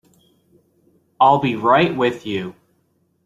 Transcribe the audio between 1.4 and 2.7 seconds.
right with you.